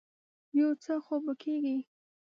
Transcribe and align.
يو 0.59 0.69
څه 0.83 0.93
خو 1.03 1.15
به 1.25 1.33
کېږي. 1.41 1.77